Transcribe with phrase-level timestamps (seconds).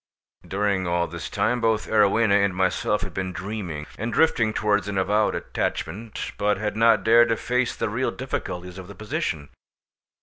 [0.47, 4.97] During all this time both Arowhena and myself had been dreaming, and drifting towards an
[4.97, 9.49] avowed attachment, but had not dared to face the real difficulties of the position.